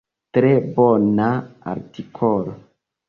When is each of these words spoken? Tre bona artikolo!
Tre 0.37 0.49
bona 0.77 1.27
artikolo! 1.75 2.57